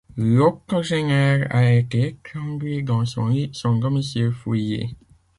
L'octogénaire 0.17 1.45
a 1.51 1.71
été 1.71 2.07
étranglée 2.17 2.81
dans 2.81 3.05
son 3.05 3.27
lit, 3.27 3.51
son 3.53 3.75
domicile 3.77 4.31
fouillé. 4.31 4.97